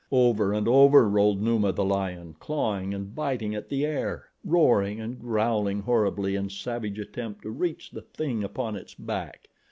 Over 0.11 0.51
and 0.51 0.67
over 0.67 1.07
rolled 1.07 1.43
Numa, 1.43 1.73
the 1.73 1.85
lion, 1.85 2.33
clawing 2.39 2.91
and 2.91 3.13
biting 3.13 3.53
at 3.53 3.69
the 3.69 3.85
air, 3.85 4.29
roaring 4.43 4.99
and 4.99 5.19
growling 5.19 5.81
horribly 5.81 6.33
in 6.33 6.49
savage 6.49 6.97
attempt 6.97 7.43
to 7.43 7.51
reach 7.51 7.91
the 7.91 8.01
thing 8.01 8.43
upon 8.43 8.75
its 8.75 8.95
back. 8.95 9.47